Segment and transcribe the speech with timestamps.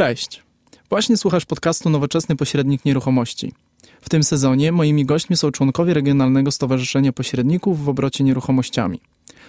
[0.00, 0.42] Cześć.
[0.90, 3.52] Właśnie słuchasz podcastu Nowoczesny Pośrednik Nieruchomości.
[4.00, 9.00] W tym sezonie moimi gośćmi są członkowie Regionalnego Stowarzyszenia Pośredników w obrocie nieruchomościami.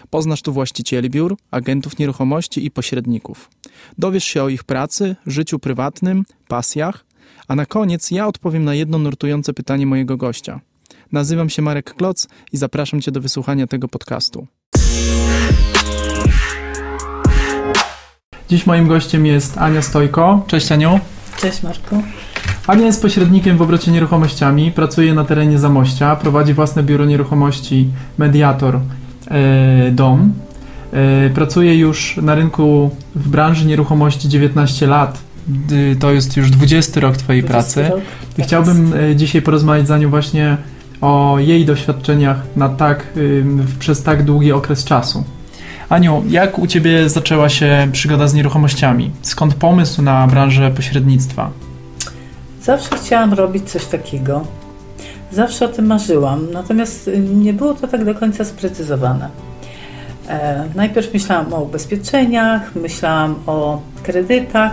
[0.09, 3.49] Poznasz tu właścicieli biur, agentów nieruchomości i pośredników.
[3.97, 7.05] Dowiesz się o ich pracy, życiu prywatnym, pasjach,
[7.47, 10.62] a na koniec ja odpowiem na jedno nurtujące pytanie mojego gościa.
[11.12, 14.47] Nazywam się Marek Kloc i zapraszam Cię do wysłuchania tego podcastu.
[18.52, 20.44] Dziś moim gościem jest Ania Stojko.
[20.48, 21.00] Cześć Aniu.
[21.38, 22.04] Cześć Marku.
[22.68, 27.88] Ania jest pośrednikiem w obrocie nieruchomościami, pracuje na terenie Zamościa, prowadzi własne biuro nieruchomości
[28.18, 28.80] Mediator
[29.28, 30.34] e, Dom.
[30.94, 35.20] E, pracuje już na rynku w branży nieruchomości 19 lat.
[36.00, 37.95] To jest już 20 rok Twojej 20 pracy.
[37.95, 38.04] rok.
[38.38, 40.58] I chciałbym e, dzisiaj porozmawiać z Anią właśnie
[41.02, 43.08] o jej doświadczeniach na tak,
[43.80, 45.23] przez tak długi okres czasu.
[45.91, 49.12] Aniu, jak u Ciebie zaczęła się przygoda z nieruchomościami?
[49.22, 51.52] Skąd pomysł na branżę pośrednictwa?
[52.61, 54.45] Zawsze chciałam robić coś takiego.
[55.31, 59.30] Zawsze o tym marzyłam, natomiast nie było to tak do końca sprecyzowane.
[60.30, 64.72] E, najpierw myślałam o ubezpieczeniach, myślałam o kredytach,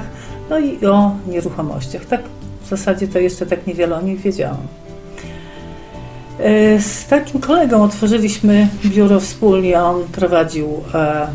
[0.50, 2.05] no i o nieruchomościach.
[2.05, 2.20] Tak
[2.62, 4.66] w zasadzie to jeszcze tak niewiele o nich wiedziałam.
[6.39, 9.83] E, z takim kolegą otworzyliśmy biuro wspólnie.
[9.83, 11.27] On prowadził e,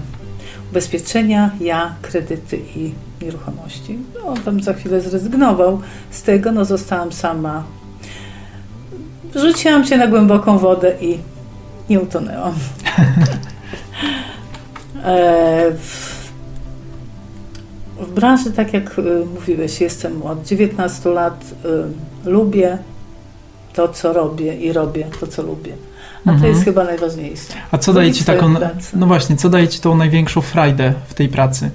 [0.71, 3.99] ubezpieczenia, ja kredyty i nieruchomości.
[4.15, 7.63] No, on tam za chwilę zrezygnował z tego, no zostałam sama.
[9.35, 11.17] Rzuciłam się na głęboką wodę i
[11.89, 12.53] nie utonęłam.
[15.03, 16.13] e, w,
[17.99, 19.01] w branży, tak jak
[19.35, 21.45] mówiłeś, jestem od 19 lat.
[22.25, 22.77] Lubię
[23.73, 25.73] to, co robię i robię to, co lubię.
[26.21, 26.51] A to Mhm.
[26.51, 27.53] jest chyba najważniejsze.
[27.71, 28.53] A co daje Ci taką,
[28.93, 31.69] no właśnie, co daje Ci tą największą frajdę w tej pracy?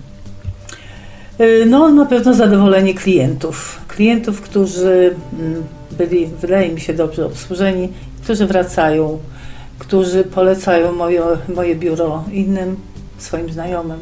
[1.41, 3.81] Y, No, na pewno zadowolenie klientów.
[3.89, 5.63] Klientów, którzy mm,
[5.99, 7.89] byli, wydaje mi się, dobrze obsłużeni,
[8.23, 9.19] którzy wracają,
[9.79, 11.23] którzy polecają moje,
[11.55, 12.77] moje biuro innym
[13.19, 13.99] swoim znajomym,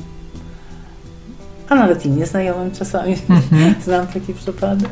[1.69, 3.17] a nawet i nieznajomym czasami.
[3.29, 3.75] Mhm.
[3.85, 4.91] Znam taki przypadek.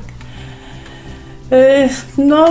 [1.54, 1.88] Y,
[2.18, 2.46] No,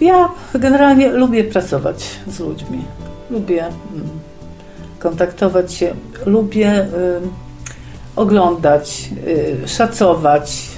[0.00, 2.84] ja generalnie lubię pracować z ludźmi.
[3.30, 4.08] Lubię mm,
[4.98, 5.94] kontaktować się,
[6.26, 6.88] lubię y,
[8.16, 10.68] oglądać, y, szacować.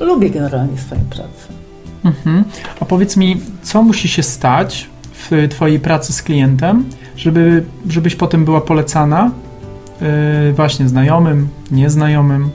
[0.00, 1.48] Lubię generalnie swoją pracę.
[2.04, 2.44] Mhm.
[2.80, 6.84] A powiedz mi, co musi się stać w Twojej pracy z klientem,
[7.16, 9.30] żeby, żebyś potem była polecana
[10.00, 12.50] yy, właśnie znajomym, nieznajomym?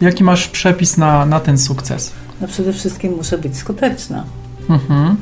[0.00, 2.12] Jaki masz przepis na, na ten sukces?
[2.40, 4.24] No przede wszystkim muszę być skuteczna.
[4.68, 5.16] Mhm.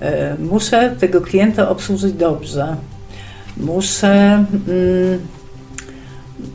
[0.00, 2.76] E, Muszę tego klienta obsłużyć dobrze.
[3.56, 4.44] Muszę.
[4.68, 5.18] Mm,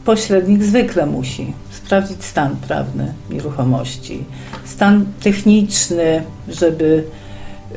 [0.05, 4.23] pośrednik zwykle musi sprawdzić stan prawny nieruchomości,
[4.65, 7.03] stan techniczny, żeby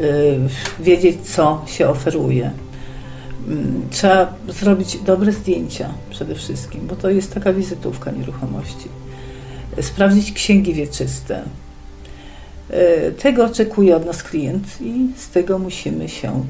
[0.01, 0.39] y,
[0.81, 2.51] wiedzieć, co się oferuje.
[3.49, 8.89] Mm, Trzeba zrobić dobre zdjęcia przede wszystkim, bo to jest taka wizytówka nieruchomości.
[9.81, 11.43] Sprawdzić księgi wieczyste,
[12.71, 16.45] E, Tego oczekuje od nas klient i z tego musimy się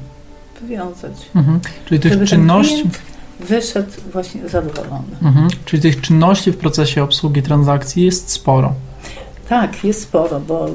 [0.61, 1.11] wywiązać.
[1.35, 1.59] Mhm.
[1.85, 2.89] Czyli tych czynności.
[3.39, 5.17] wyszedł właśnie zadowolony.
[5.23, 5.47] Mhm.
[5.65, 8.73] Czyli tych czynności w procesie obsługi transakcji jest sporo.
[9.49, 10.67] Tak, jest sporo, bo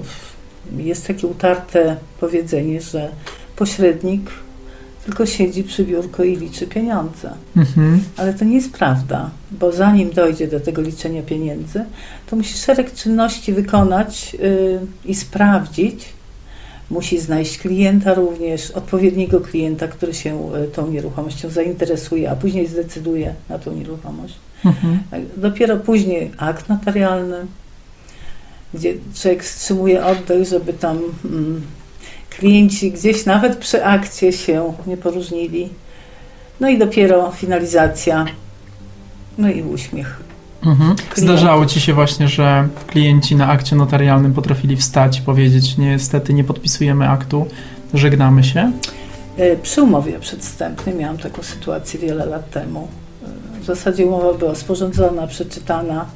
[0.77, 3.09] jest takie utarte powiedzenie, że
[3.57, 4.31] pośrednik
[5.11, 7.31] tylko siedzi przy biurku i liczy pieniądze.
[7.57, 8.01] Mhm.
[8.17, 11.85] Ale to nie jest prawda, bo zanim dojdzie do tego liczenia pieniędzy,
[12.27, 16.05] to musi szereg czynności wykonać yy, i sprawdzić.
[16.91, 23.35] Musi znaleźć klienta również, odpowiedniego klienta, który się y, tą nieruchomością zainteresuje, a później zdecyduje
[23.49, 24.35] na tą nieruchomość.
[24.65, 25.01] Mhm.
[25.37, 27.37] Dopiero później akt notarialny,
[28.75, 31.63] gdzie człowiek wstrzymuje oddech, żeby tam mm,
[32.41, 35.69] klienci gdzieś nawet przy akcie się nie poróżnili.
[36.61, 38.25] No i dopiero finalizacja,
[39.39, 40.21] no i uśmiech.
[40.67, 40.97] Mhm.
[41.17, 46.45] Zdarzało Ci się właśnie, że klienci na akcie notarialnym potrafili wstać i powiedzieć: Niestety nie
[46.45, 47.47] podpisujemy aktu,
[47.95, 48.73] żegnamy się.
[49.37, 52.89] E, Przy umowie przedwstępnej miałam taką sytuację wiele lat temu.
[53.59, 56.07] E, W zasadzie umowa była sporządzona, przeczytana,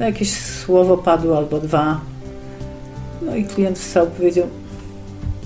[0.00, 2.00] no jakieś słowo padło albo dwa.
[3.22, 4.46] No i klient wstał powiedział,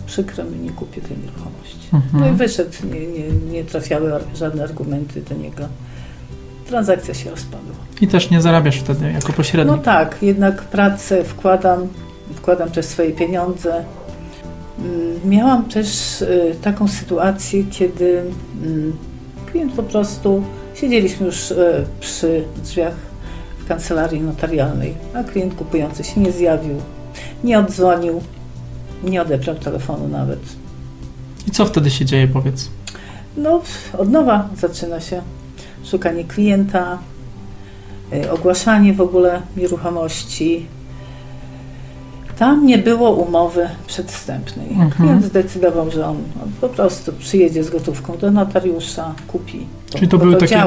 [0.08, 1.88] przykro mi, nie kupię tej nieruchomości.
[1.93, 2.37] No i Mhm.
[2.37, 5.62] wyszedł, nie, nie, nie trafiały żadne argumenty do niego.
[6.66, 7.75] Transakcja się rozpadła.
[8.00, 9.76] I też nie zarabiasz wtedy jako pośrednik.
[9.76, 11.88] No tak, jednak pracę wkładam,
[12.34, 13.84] wkładam też swoje pieniądze.
[14.78, 18.22] Mm, Miałam też y, taką sytuację, kiedy
[18.64, 18.96] mm,
[19.52, 20.43] klient po prostu,
[20.75, 22.94] siedzieliśmy już y, przy drzwiach
[23.69, 26.75] kancelarii notarialnej, a klient kupujący się nie zjawił,
[27.44, 28.20] nie oddzwonił,
[29.05, 30.41] nie odebrał telefonu nawet.
[31.47, 32.71] I co wtedy się dzieje, powiedz?
[33.37, 33.62] No,
[33.99, 35.23] od nowa zaczyna się
[35.85, 36.99] szukanie klienta,
[38.12, 40.67] y, ogłaszanie w ogóle nieruchomości.
[42.38, 44.69] Tam nie było umowy przedwstępnej.
[44.70, 44.90] Mhm.
[44.90, 49.67] Klient zdecydował, że on, on po prostu przyjedzie z gotówką do notariusza, kupi.
[49.94, 50.62] Czyli to były takie.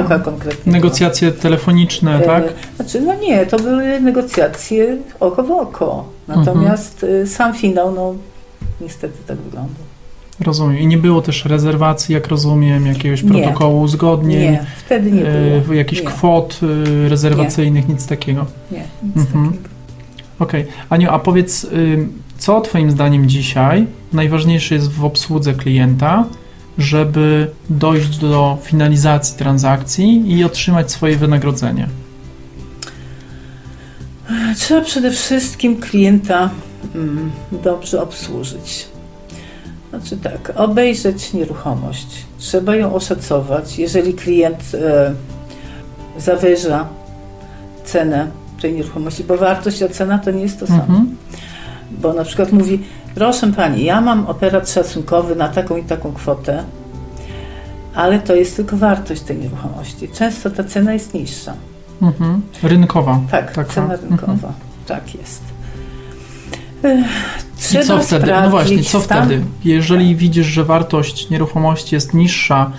[0.65, 2.25] Negocjacje telefoniczne, było.
[2.29, 2.43] tak?
[2.43, 6.05] E, Znaczy, no nie, to były negocjacje oko w oko.
[6.27, 8.13] Natomiast y, sam finał, no
[8.81, 9.73] niestety tak wygląda.
[10.39, 10.79] Rozumiem.
[10.79, 13.29] I nie było też rezerwacji, jak rozumiem, jakiegoś Nie.
[13.29, 15.73] protokołu uzgodnień, Nie, wtedy nie e, było.
[15.73, 16.07] jakichś Nie.
[16.07, 16.59] kwot
[17.05, 18.45] e, rezerwacyjnych, nic takiego.
[18.71, 19.45] Nie, nic Mhm.
[19.51, 19.69] takiego.
[20.41, 20.67] Okej.
[20.89, 21.67] Aniu, a powiedz,
[22.37, 26.25] co Twoim zdaniem dzisiaj najważniejsze jest w obsłudze klienta,
[26.77, 31.87] żeby dojść do finalizacji transakcji i otrzymać swoje wynagrodzenie?
[34.57, 36.49] Trzeba przede wszystkim klienta
[36.95, 38.87] mm, dobrze obsłużyć.
[39.89, 42.07] Znaczy tak, obejrzeć nieruchomość.
[42.37, 43.79] Trzeba ją oszacować.
[43.79, 45.13] Jeżeli klient e,
[46.17, 46.87] zawyża
[47.83, 50.81] cenę tej nieruchomości, bo wartość a cena to nie jest to samo.
[50.81, 51.15] Mhm.
[51.91, 52.79] Bo na przykład mówi,
[53.15, 56.63] proszę pani, ja mam operat szacunkowy na taką i taką kwotę,
[57.95, 60.09] ale to jest tylko wartość tej nieruchomości.
[60.09, 61.53] Często ta cena jest niższa.
[62.01, 62.41] Mhm.
[62.63, 63.19] Rynkowa.
[63.31, 63.73] Tak, Taka.
[63.73, 64.31] cena rynkowa.
[64.33, 64.53] Mhm.
[64.87, 65.41] Tak jest.
[66.83, 67.05] Ech,
[67.47, 68.31] I Trzeba co wtedy?
[68.43, 69.43] No właśnie, co stan- wtedy?
[69.65, 72.71] Jeżeli widzisz, że wartość nieruchomości jest niższa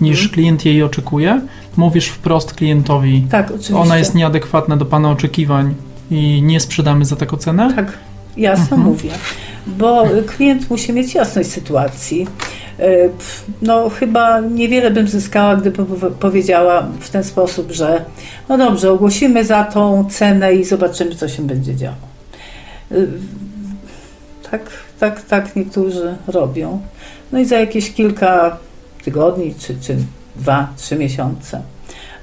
[0.00, 0.34] niż Mhm.
[0.34, 1.40] klient jej oczekuje,
[1.76, 3.76] mówisz wprost klientowi, Tak, oczywiście.
[3.76, 5.74] ona jest nieadekwatna do Pana oczekiwań
[6.10, 7.72] i nie sprzedamy za taką cenę?
[7.76, 7.92] Tak,
[8.36, 8.82] jasno Mhm.
[8.82, 9.10] mówię.
[9.66, 12.26] Bo klient musi mieć jasność sytuacji.
[12.78, 12.84] E,
[13.62, 18.04] No, chyba niewiele bym zyskała, gdybym pow- powiedziała w ten sposób, że
[18.48, 21.96] no dobrze, ogłosimy za tą cenę i zobaczymy, co się będzie działo.
[22.92, 22.94] E,
[24.50, 24.60] Tak,
[25.00, 26.80] tak, tak niektórzy robią.
[27.32, 28.56] No i za jakieś kilka
[29.04, 29.96] tygodni, czy, czy
[30.40, 31.62] dwa, trzy miesiące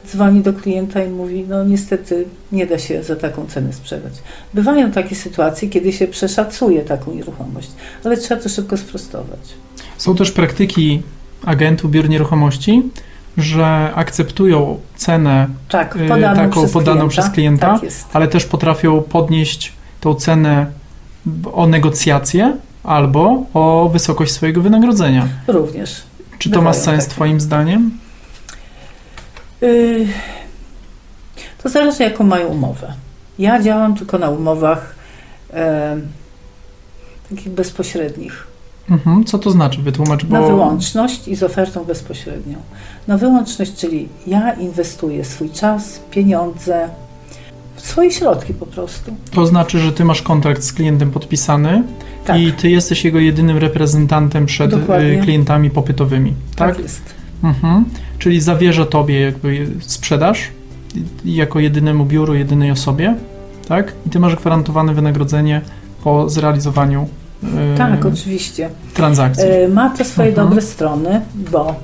[0.08, 4.14] dzwoni do klienta i mówi, no niestety nie da się za taką cenę sprzedać.
[4.54, 7.70] Bywają takie sytuacje, kiedy się przeszacuje taką nieruchomość,
[8.06, 9.40] ale trzeba to szybko sprostować.
[9.98, 11.02] Są też praktyki
[11.46, 12.84] agentów biur nieruchomości,
[13.38, 17.22] że akceptują cenę, Tak, Yy, podaną, taką przez, podaną klienta.
[17.22, 17.80] przez klienta.
[17.80, 20.66] Tak ale też potrafią podnieść tą cenę
[21.54, 25.28] o negocjacje albo o wysokość swojego wynagrodzenia.
[25.48, 26.04] Również.
[26.40, 27.16] Czy to ma sens takie.
[27.16, 27.92] Twoim zdaniem?
[29.62, 30.08] Yy,
[31.64, 32.94] to zależy, jaką mają umowę.
[33.40, 34.96] Ja działam tylko na umowach
[35.54, 35.98] e,
[37.30, 38.48] takich bezpośrednich.
[38.90, 39.26] Mhm.
[39.26, 39.82] Co to znaczy?
[39.82, 40.42] Wytłumacz, bo...
[40.42, 42.58] Na wyłączność i z ofertą bezpośrednią.
[43.08, 46.90] Na wyłączność, czyli ja inwestuję swój czas, pieniądze,
[47.76, 49.16] swoje środki po prostu.
[49.32, 51.84] To znaczy, że Ty masz kontrakt z klientem podpisany
[52.26, 55.08] Tak, i Ty jesteś jego jedynym reprezentantem przed Dokładnie.
[55.08, 56.76] y, klientami popytowymi, tak?
[56.76, 57.02] tak jest.
[57.44, 57.86] Mhm.
[58.20, 60.48] Czyli zawierza Tobie jakby sprzedaż
[61.26, 63.16] jako jedynemu biuru, jedynej osobie,
[63.68, 63.94] tak?
[64.08, 65.62] I Ty masz gwarantowane wynagrodzenie
[66.04, 67.08] po zrealizowaniu
[67.44, 68.70] y, Tak, oczywiście.
[68.94, 69.46] transakcji.
[69.50, 70.48] E, Ma to swoje Mhm.
[70.48, 71.22] dobre strony,
[71.52, 71.76] bo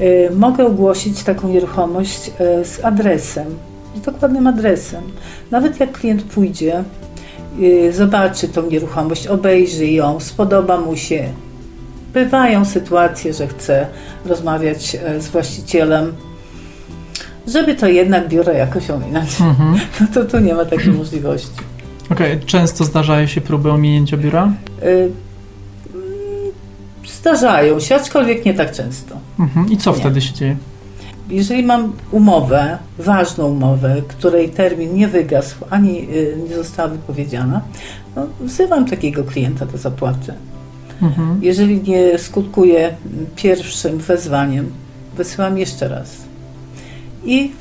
[0.00, 2.30] e, mogę ogłosić taką nieruchomość
[2.64, 3.46] z adresem,
[3.96, 5.02] z dokładnym adresem.
[5.50, 6.84] Nawet jak klient pójdzie,
[7.92, 11.28] zobaczy tą nieruchomość, obejrzy ją, spodoba mu się.
[12.24, 13.86] Bywają sytuacje, że chce
[14.24, 16.12] rozmawiać e, z właścicielem,
[17.46, 19.40] żeby to jednak biuro jakoś ominąć.
[19.40, 19.78] Mhm.
[20.00, 21.60] No to tu nie ma takiej możliwości.
[22.10, 24.52] Okej, często zdarzają się próby ominięcia biura?
[24.82, 25.12] E, mm,
[27.06, 29.16] Zdarzają się, aczkolwiek nie tak często.
[29.38, 29.70] Mhm.
[29.70, 29.96] I co Nie.
[29.96, 30.56] wtedy się dzieje?
[31.30, 37.60] Jeżeli mam umowę, ważną umowę, której termin nie wygasł ani y, nie została wypowiedziana,
[38.16, 40.32] no, wzywam takiego klienta do zapłaty.
[41.02, 41.38] Mhm.
[41.42, 42.96] Jeżeli nie skutkuje
[43.36, 44.72] pierwszym wezwaniem,
[45.16, 46.16] wysyłam jeszcze raz.
[47.24, 47.52] I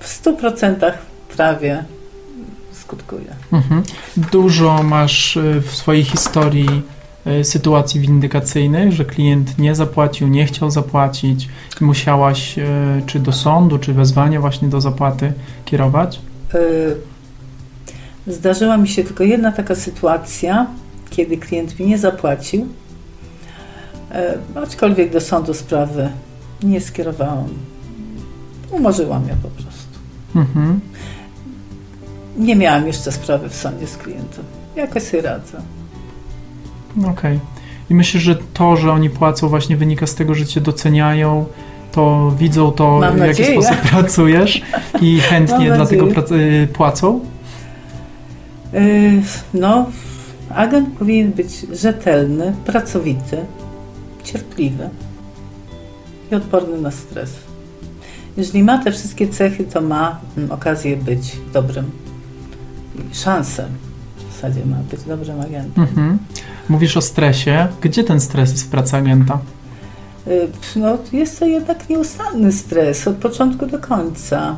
[0.00, 0.92] w 100%
[1.36, 1.84] prawie
[2.72, 3.34] skutkuje.
[3.52, 3.82] Mhm.
[4.16, 6.82] Dużo masz y, w swojej historii
[7.26, 11.48] y, sytuacji windykacyjnych, że klient nie zapłacił, nie chciał zapłacić
[11.80, 12.62] i musiałaś y,
[13.06, 15.32] czy do sądu, czy wezwanie właśnie do zapłaty
[15.64, 16.20] kierować?
[18.26, 20.66] Zdarzyła mi się tylko jedna taka sytuacja,
[21.10, 22.68] kiedy klient mi nie zapłacił,
[24.54, 26.08] aczkolwiek do sądu sprawy
[26.62, 27.48] nie skierowałam.
[28.70, 29.98] Umorzyłam ją po prostu.
[30.36, 30.80] Mhm.
[32.38, 34.44] Nie miałam jeszcze sprawy w sądzie z klientem.
[34.76, 35.58] Jakoś sobie radzę.
[37.10, 37.40] Okej.
[37.90, 41.44] I myślę, że to, że oni płacą właśnie wynika z tego, że cię doceniają,
[41.92, 43.62] to widzą to, Mam w jaki nadzieję.
[43.62, 44.62] sposób pracujesz
[45.00, 46.62] i chętnie Mam dlatego nadzieję.
[46.62, 47.20] y, płacą?
[48.74, 49.22] Y,
[49.54, 49.86] No,
[50.54, 53.36] agent powinien być rzetelny, pracowity,
[54.26, 54.88] cierpliwy
[56.32, 57.30] i odporny na stres.
[58.36, 61.90] Jeżeli ma te wszystkie cechy, to ma mm, okazję być dobrym
[63.12, 63.68] szansę
[64.30, 65.84] w zasadzie ma być dobrym agentem.
[65.84, 66.18] Mhm.
[66.68, 67.68] Mówisz o stresie.
[67.80, 69.38] Gdzie ten stres jest w pracy agenta?
[70.26, 74.56] Y, No, jest to jednak nieustanny stres od początku do końca.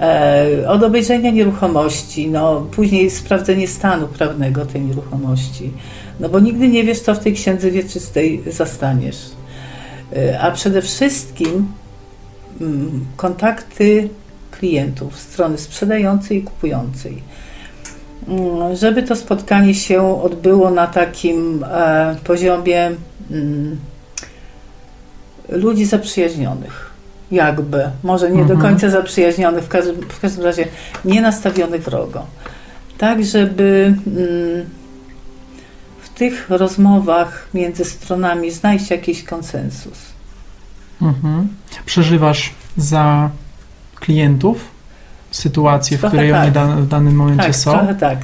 [0.00, 5.72] E, od obejrzenia nieruchomości, no, później sprawdzenie stanu prawnego tej nieruchomości.
[6.20, 9.16] No bo nigdy nie wiesz, co w tej księdze wieczystej zastaniesz.
[10.16, 11.68] E, a przede wszystkim
[12.60, 14.08] mm, kontakty
[14.50, 17.22] klientów, strony sprzedającej i kupującej.
[18.28, 22.90] Mm, Żeby to spotkanie się odbyło na takim e, poziomie
[23.30, 23.76] mm,
[25.48, 26.90] ludzi zaprzyjaźnionych.
[27.30, 28.60] Jakby, może nie do Mhm.
[28.60, 30.66] końca zaprzyjaźnionych, w każdym, w każdym razie
[31.04, 32.26] nie nastawionych wrogo.
[32.98, 33.94] Tak, żeby
[36.20, 39.98] tych rozmowach między stronami znaleźć jakiś konsensus.
[41.02, 41.48] Mhm.
[41.86, 43.30] Przeżywasz za
[44.00, 44.64] klientów
[45.30, 46.52] sytuację, w której oni tak.
[46.52, 47.70] da, w danym momencie Tak, są?
[47.70, 48.18] trochę tak.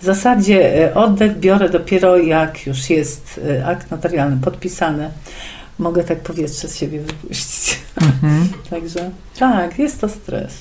[0.00, 5.10] W zasadzie e, oddech biorę dopiero jak już jest e, akt notarialny podpisany.
[5.78, 7.78] Mogę tak powietrze z siebie wypuścić.
[8.02, 8.48] Mhm.
[8.70, 10.54] Także tak, jest to stres.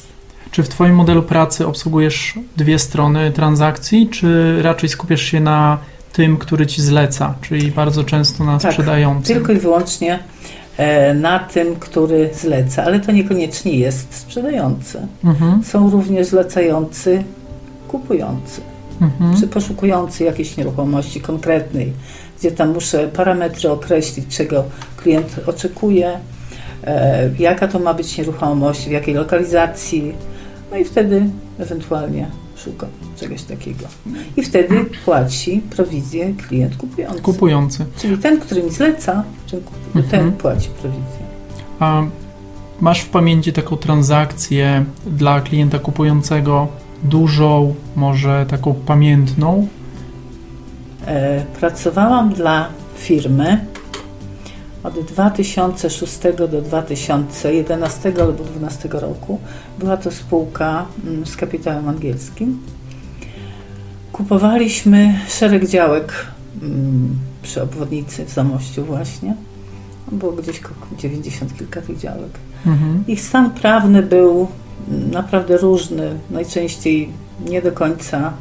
[0.51, 5.77] Czy w Twoim modelu pracy obsługujesz dwie strony transakcji, czy raczej skupiasz się na
[6.15, 9.35] tym, który Ci zleca, czyli bardzo często na Tak, sprzedającym?
[9.35, 10.19] Tylko i wyłącznie
[10.77, 15.07] e, na tym, który zleca, ale to niekoniecznie jest sprzedający.
[15.23, 15.63] Mhm.
[15.63, 17.23] Są również zlecający
[17.87, 18.61] kupujący,
[19.01, 19.39] Mhm.
[19.39, 21.93] czy poszukujący jakiejś nieruchomości konkretnej,
[22.39, 24.63] gdzie tam muszę parametry określić, czego
[24.97, 26.11] klient oczekuje,
[26.83, 30.13] e, jaka to ma być nieruchomość, w jakiej lokalizacji,
[30.71, 31.25] no i wtedy
[31.59, 32.27] ewentualnie
[32.65, 33.85] szukam czegoś takiego.
[34.37, 37.21] I wtedy płaci prowizję klient kupujący.
[37.21, 37.85] Kupujący.
[37.97, 39.59] Czyli ten, który mi zleca, ten,
[39.95, 40.05] Mhm.
[40.11, 41.25] ten płaci prowizję.
[41.79, 42.03] A
[42.81, 46.67] masz w pamięci taką transakcję dla klienta kupującego
[47.03, 49.67] dużą, może taką pamiętną?
[51.07, 52.67] E, pracowałam dla
[52.97, 53.65] firmy
[54.85, 59.39] od 2006 do 2011 albo 2012 roku.
[59.79, 62.59] Była to spółka mm, z kapitałem angielskim.
[64.11, 66.13] Kupowaliśmy szereg działek
[66.61, 69.35] mm, przy obwodnicy w Zamościu właśnie.
[70.11, 72.31] Było gdzieś koło 90 kilka tych działek.
[72.65, 73.03] Mhm.
[73.07, 74.47] Ich stan prawny był
[74.89, 77.09] mm, naprawdę różny, najczęściej
[77.49, 78.33] nie do końca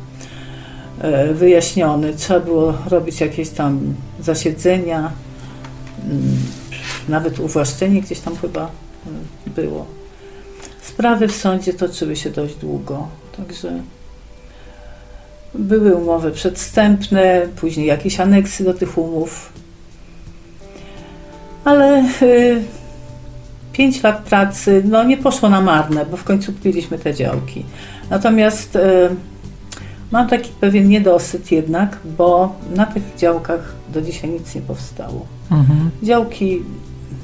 [1.01, 2.15] e, wyjaśniony.
[2.15, 5.11] Trzeba było robić jakieś tam zasiedzenia,
[7.08, 8.70] nawet uwłaszczenie gdzieś tam chyba
[9.06, 9.87] mm, było.
[10.82, 13.80] Sprawy w sądzie toczyły się dość długo, także
[15.54, 19.52] były umowy przedwstępne, później jakieś aneksy do tych umów.
[21.64, 22.62] Ale y,
[23.73, 27.64] pięć lat pracy no, nie poszło na marne, bo w końcu kupiliśmy te działki.
[28.11, 28.80] Natomiast y,
[30.11, 35.26] mam taki pewien niedosyt jednak, bo na tych działkach do dzisiaj nic nie powstało.
[35.51, 35.91] Mhm.
[36.03, 36.63] Działki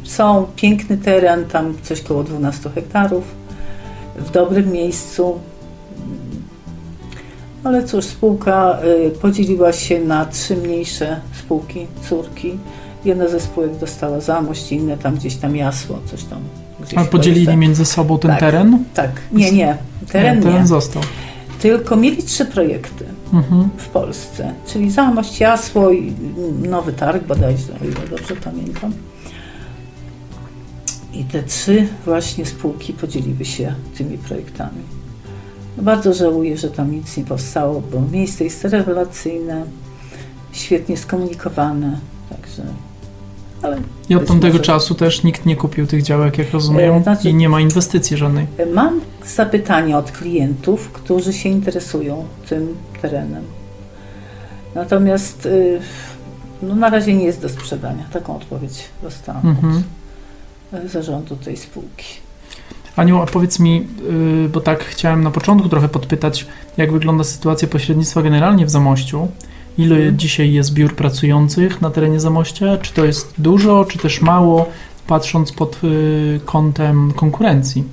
[0.05, 3.25] są, piękny teren, tam coś koło 12 hektarów,
[4.17, 5.39] w dobrym miejscu.
[7.65, 12.59] Ale cóż, spółka y, podzieliła się na trzy mniejsze spółki, córki.
[13.05, 16.39] Jedna ze spółek dostała zamość, inne tam gdzieś tam jasło, coś tam.
[16.81, 18.41] Gdzieś A podzielili między sobą ten Tak.
[18.41, 18.85] teren?
[18.95, 19.77] Tak, nie, nie,
[20.13, 20.53] teren nie, nie.
[20.53, 21.03] teren został.
[21.63, 23.69] Tylko mieli trzy projekty Mhm.
[23.77, 26.13] w Polsce, czyli Zamość, Jasło i
[26.63, 28.93] Nowy Targ bodajże, o ile dobrze pamiętam.
[31.13, 34.83] I te trzy właśnie spółki podzieliły się tymi projektami.
[35.77, 39.65] No bardzo żałuję, że tam nic nie powstało, bo miejsce jest rewelacyjne,
[40.53, 41.99] świetnie skomunikowane,
[42.31, 42.63] także...
[43.63, 43.77] Ale
[44.09, 47.29] I od tamtego może- czasu też nikt nie kupił tych działek, jak rozumiem, E, znaczy-
[47.31, 48.47] i nie ma inwestycji żadnej.
[48.75, 53.45] Mam zapytania od klientów, którzy się interesują tym terenem.
[54.75, 55.81] Natomiast y,
[56.63, 58.05] no, na razie nie jest do sprzedania.
[58.13, 59.83] Taką odpowiedź dostałam Mhm.
[60.73, 62.05] od y, zarządu tej spółki.
[62.97, 63.87] Aniu, a powiedz mi,
[64.43, 69.29] yy, bo tak chciałem na początku trochę podpytać, jak wygląda sytuacja pośrednictwa generalnie w Zamościu?
[69.81, 72.79] Ile dzisiaj jest biur pracujących na terenie Zamościa?
[72.79, 74.69] Czy to jest dużo, czy też mało,
[75.07, 77.85] patrząc pod yy, kątem konkurencji?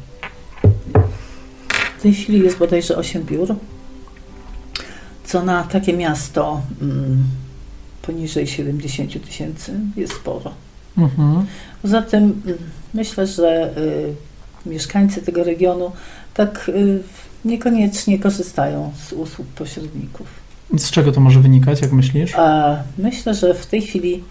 [1.98, 3.56] W tej chwili jest bodajże 8 biur,
[5.24, 7.24] co na takie miasto mm,
[8.02, 10.52] poniżej 70 tysięcy jest sporo.
[10.98, 11.46] Mhm.
[11.82, 12.58] Poza tym mm,
[12.94, 13.74] myślę, że
[14.66, 15.92] y, mieszkańcy tego regionu
[16.34, 17.04] tak y,
[17.46, 20.47] niekoniecznie korzystają z usług pośredników.
[20.78, 22.36] Z czego to może wynikać, jak myślisz?
[22.36, 24.24] A myślę, że w tej chwili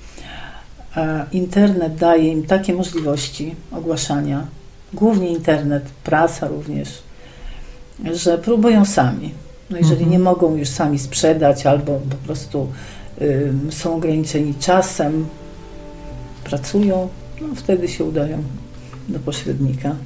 [0.97, 4.47] e, internet daje im takie możliwości ogłaszania,
[4.93, 6.89] głównie internet, prasa również,
[8.13, 9.31] że próbują sami.
[9.71, 10.11] No jeżeli Mhm.
[10.11, 12.73] nie mogą już sami sprzedać albo po prostu
[13.23, 15.27] y, są ograniczeni czasem,
[16.45, 17.09] pracują,
[17.41, 18.43] no wtedy się udają
[19.09, 19.97] do pośrednika.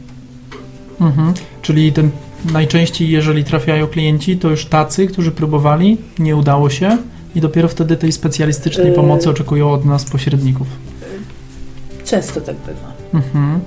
[1.00, 1.34] Mhm.
[1.62, 2.10] Czyli ten,
[2.52, 6.98] najczęściej, jeżeli trafiają klienci, to już tacy, którzy próbowali, nie udało się
[7.34, 8.92] i dopiero wtedy tej specjalistycznej Yy.
[8.92, 10.66] pomocy oczekują od nas pośredników.
[12.04, 12.92] Często tak bywa.
[13.14, 13.60] Mhm.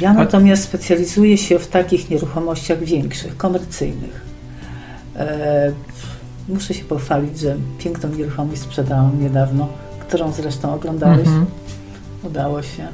[0.00, 4.22] Ja natomiast specjalizuję się w takich nieruchomościach większych, komercyjnych.
[5.16, 5.72] E,
[6.48, 9.68] muszę się pochwalić, że piękną nieruchomość sprzedałam niedawno,
[10.08, 11.18] którą zresztą oglądałeś.
[11.18, 11.46] Mhm.
[12.22, 12.88] Udało się.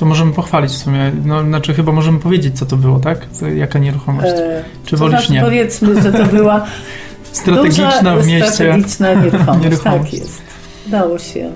[0.00, 1.12] To możemy pochwalić w sumie.
[1.24, 3.26] No, znaczy chyba możemy powiedzieć, co to było, tak?
[3.56, 4.28] Jaka nieruchomość?
[4.28, 5.40] E, Czy to wolisz znaczy, nie?
[5.40, 6.66] Powiedzmy, że to była
[7.32, 8.50] Strategiczna w mieście.
[8.50, 9.62] strategiczna nieruchomość.
[9.64, 10.10] Nieruchomość.
[10.10, 10.42] Tak jest.
[10.86, 11.50] Udało się.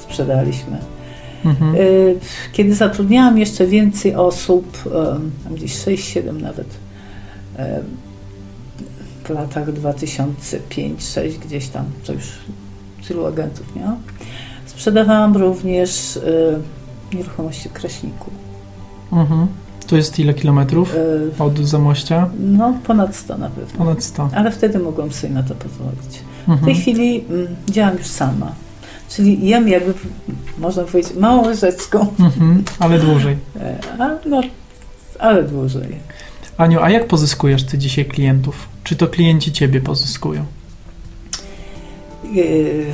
[0.00, 0.78] Sprzedaliśmy.
[1.44, 1.74] Mhm.
[1.74, 2.14] Y,
[2.52, 4.78] Kiedy zatrudniałam jeszcze więcej osób,
[5.50, 6.66] gdzieś 6-7 nawet,
[9.24, 12.24] w latach 2005-2006 gdzieś tam, to już
[13.08, 13.96] tylu agentów miałam,
[14.66, 16.18] sprzedawałam również
[17.14, 18.30] nieruchomości w Kraśniku.
[19.12, 19.46] Mhm.
[19.86, 22.30] To jest ile kilometrów Y, od Zamościa?
[22.40, 23.78] No, ponad 100 na pewno.
[23.78, 24.28] Ponad 100.
[24.34, 26.18] Ale wtedy mogłam sobie na to pozwolić.
[26.46, 26.64] W Mhm.
[26.64, 28.52] tej chwili mm, działam już sama.
[29.08, 29.94] Czyli jem jakby,
[30.58, 32.64] można powiedzieć, małą łyżeczką, Mhm.
[32.78, 33.36] Ale dłużej.
[33.60, 34.40] e, a, no,
[35.18, 35.96] ale dłużej.
[36.56, 38.68] Aniu, a jak pozyskujesz ty dzisiaj klientów?
[38.84, 40.44] Czy to klienci ciebie pozyskują?
[42.32, 42.86] Yy,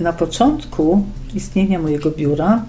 [0.00, 1.04] Na początku
[1.36, 2.62] istnienia mojego biura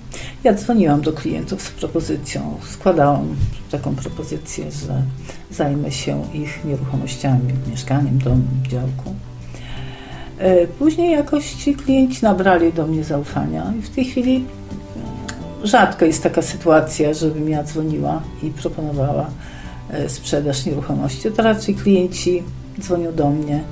[0.43, 3.35] ja dzwoniłam do klientów z propozycją, składałam
[3.71, 5.03] taką propozycję, że
[5.51, 9.15] zajmę się ich nieruchomościami, mieszkaniem, domem, działką.
[10.39, 14.47] Yy, Później jakoś ci klienci nabrali do mnie zaufania i w tej chwili mm,
[15.63, 19.29] rzadko jest taka sytuacja, żebym ja dzwoniła i proponowała
[19.89, 21.31] e, sprzedaż nieruchomości.
[21.31, 22.43] To raczej klienci
[22.79, 23.63] dzwonią do mnie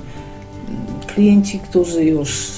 [1.06, 2.48] klienci, którzy już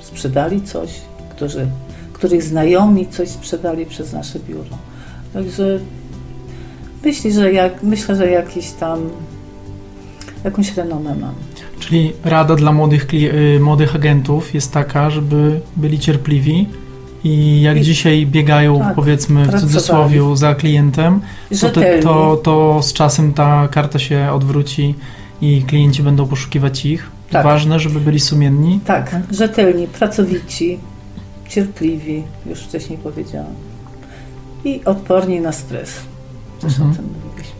[0.00, 0.90] sprzedali coś,
[1.36, 1.66] którzy,
[2.12, 4.78] których znajomi coś sprzedali przez nasze biuro.
[5.32, 5.78] Także
[7.04, 8.98] myślę, że, jak, myślę, że jakiś tam
[10.44, 11.34] jakąś renomę mam.
[11.80, 16.68] Czyli rada dla młodych, y, młodych agentów jest taka, żeby byli cierpliwi
[17.24, 21.20] i jak I- dzisiaj biegają, tak, powiedzmy w cudzysłowie, za klientem,
[21.60, 24.94] to, te, to, to z czasem ta karta się odwróci
[25.40, 27.10] i klienci będą poszukiwać ich.
[27.30, 27.44] Tak.
[27.44, 28.80] Ważne, żeby byli sumienni.
[28.84, 30.78] Tak, rzetelni, pracowici,
[31.48, 33.52] cierpliwi, już wcześniej powiedziałam.
[34.64, 35.90] I odporni na stres.
[36.60, 36.90] Też Mhm.
[36.90, 37.54] o tym mówiliśmy.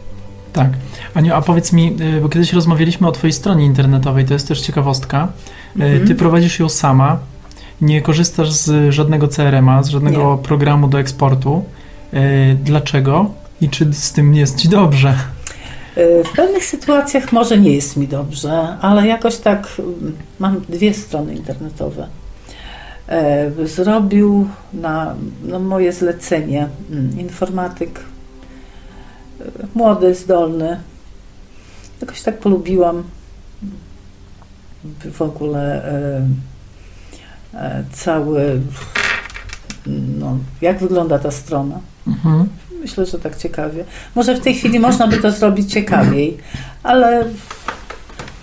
[0.53, 0.69] Tak.
[1.15, 4.61] Aniu, a powiedz mi, y, bo kiedyś rozmawialiśmy o twojej stronie internetowej, to jest też
[4.61, 5.29] ciekawostka.
[5.81, 6.07] Y, Mhm.
[6.09, 7.19] Ty prowadzisz ją sama,
[7.81, 11.65] nie korzystasz z żadnego CRM-a, z żadnego programu do eksportu.
[12.15, 13.31] Y, Dlaczego?
[13.61, 15.15] I czy z tym jest ci dobrze?
[16.25, 21.35] W pewnych sytuacjach może nie jest mi dobrze, ale jakoś tak mm, mam dwie strony
[21.35, 22.07] internetowe.
[23.09, 28.01] E, Zrobił na, na moje zlecenie mm, informatyk,
[29.41, 30.81] e, młody, zdolny.
[32.01, 33.05] Jakoś tak polubiłam
[35.13, 36.27] w ogóle e,
[37.55, 38.61] e, cały,
[40.19, 41.81] no, jak wygląda ta strona.
[42.07, 42.49] Mhm.
[42.81, 43.85] Myślę, że tak ciekawie.
[44.15, 46.39] Może w tej chwili można by to zrobić ciekawiej,
[46.83, 47.25] ale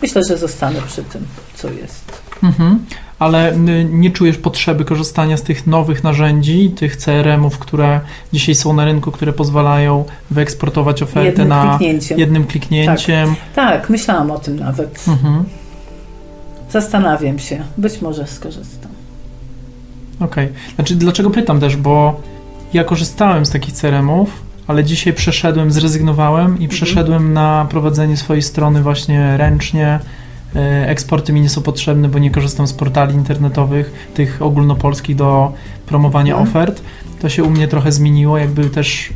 [0.02, 2.22] myślę, że zostanę przy tym, co jest.
[2.44, 2.86] Mhm.
[3.22, 3.54] Ale
[3.90, 8.00] nie czujesz potrzeby korzystania z tych nowych narzędzi, tych CRM-ów, które
[8.34, 12.20] dzisiaj są na rynku, które pozwalają wyeksportować ofertę Jednym na kliknięciem.
[12.20, 13.36] jednym kliknięciem.
[13.56, 15.06] Tak, myślałam o tym nawet.
[15.08, 15.44] Mhm.
[16.72, 17.64] Zastanawiam się.
[17.78, 18.92] Być może skorzystam.
[20.20, 20.50] Okej.
[20.76, 22.22] Znaczy, dlaczego pytam też, bo
[22.74, 24.30] ja korzystałem z takich CRM-ów,
[24.68, 30.00] ale dzisiaj przeszedłem, zrezygnowałem i przeszedłem na prowadzenie swojej strony właśnie ręcznie.
[30.56, 35.54] E, Eksporty mi nie są potrzebne, bo nie korzystam z portali internetowych, tych ogólnopolskich do
[35.86, 36.50] promowania Mhm.
[36.50, 36.82] ofert.
[37.22, 39.10] To się u mnie trochę zmieniło, jakby też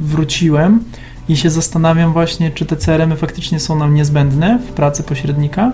[0.00, 0.84] wróciłem
[1.28, 5.72] i się zastanawiam właśnie, czy te CRM-y faktycznie są nam niezbędne w pracy pośrednika,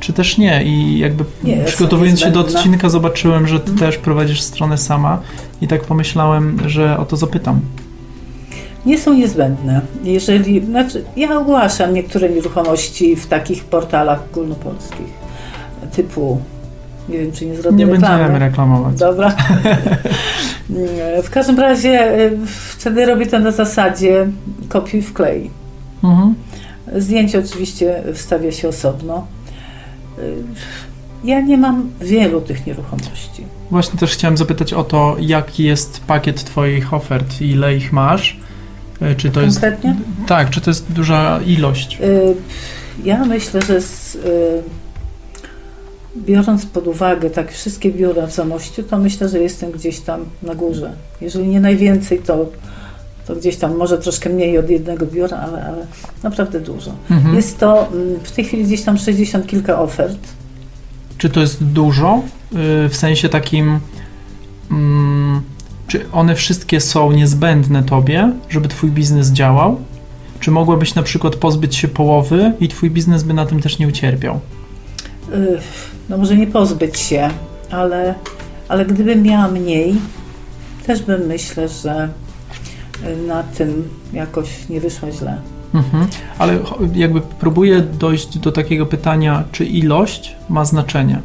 [0.00, 0.64] czy też nie.
[0.64, 3.78] I jakby Nie, przygotowując się do odcinka zobaczyłem, że ty Mhm.
[3.92, 5.20] też prowadzisz stronę sama
[5.60, 7.60] i tak pomyślałem, że o to zapytam.
[8.86, 9.80] Nie są niezbędne.
[10.04, 15.06] Jeżeli, znaczy, ja ogłaszam niektóre nieruchomości w takich portalach ogólnopolskich,
[15.96, 16.40] typu
[17.08, 18.18] Nie wiem, czy nie zrobię Nie reklamy.
[18.18, 18.98] będziemy reklamować.
[18.98, 19.36] Dobra.
[21.22, 24.26] w każdym razie y, wtedy robię to na zasadzie
[24.68, 25.50] kopiuj wklej.
[26.04, 26.34] Mhm.
[26.96, 29.26] Zdjęcie oczywiście wstawia się osobno.
[30.18, 30.34] Y,
[31.24, 33.44] Ja nie mam wielu tych nieruchomości.
[33.70, 38.36] Właśnie też chciałem zapytać o to, jaki jest pakiet Twoich ofert, ile ich masz?
[39.00, 39.60] E, Czy to jest.
[39.60, 39.96] Konkretnie?
[40.26, 41.98] Tak, czy to jest duża ilość?
[42.00, 42.34] Y,
[43.04, 44.18] Ja myślę, że z, y,
[46.16, 50.54] biorąc pod uwagę tak wszystkie biura w Zamościu, to myślę, że jestem gdzieś tam na
[50.54, 50.92] górze.
[51.20, 52.46] Jeżeli nie najwięcej, to,
[53.26, 55.86] to gdzieś tam może troszkę mniej od jednego biura, ale, ale
[56.22, 56.92] naprawdę dużo.
[57.10, 57.36] Mhm.
[57.36, 60.18] Jest to mm, w tej chwili gdzieś tam 60 kilka ofert.
[61.18, 62.22] Czy to jest dużo?
[62.84, 63.80] Y, W sensie takim.
[64.70, 65.40] mm,
[65.86, 69.80] Czy one wszystkie są niezbędne Tobie, żeby Twój biznes działał?
[70.40, 73.88] Czy mogłabyś na przykład pozbyć się połowy i Twój biznes by na tym też nie
[73.88, 74.40] ucierpiał?
[76.08, 77.30] No może nie pozbyć się,
[77.70, 78.14] ale,
[78.68, 79.94] ale gdybym miała mniej,
[80.86, 82.08] też bym myślę, że
[83.04, 85.38] y, na tym jakoś nie wyszła źle.
[85.74, 86.06] Mhm.
[86.38, 86.58] Ale
[86.94, 91.20] jakby próbuję dojść do takiego pytania, czy ilość ma znaczenie?